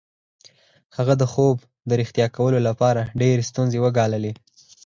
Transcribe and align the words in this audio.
هغه 0.97 1.13
د 1.21 1.23
خوب 1.33 1.57
رښتیا 2.01 2.27
کولو 2.37 2.59
لپاره 2.67 3.01
ډېرې 3.21 3.43
ستونزې 3.49 3.77
وګاللې 3.81 4.33